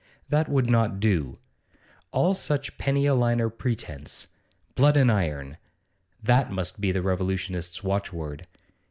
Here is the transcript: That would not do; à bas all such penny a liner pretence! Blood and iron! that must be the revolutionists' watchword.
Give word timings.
That 0.29 0.49
would 0.49 0.67
not 0.67 0.99
do; 0.99 1.23
à 1.23 1.31
bas 1.31 1.37
all 2.09 2.33
such 2.33 2.79
penny 2.79 3.05
a 3.05 3.13
liner 3.13 3.51
pretence! 3.51 4.29
Blood 4.73 4.97
and 4.97 5.11
iron! 5.11 5.57
that 6.23 6.51
must 6.51 6.81
be 6.81 6.91
the 6.91 7.03
revolutionists' 7.03 7.83
watchword. 7.83 8.47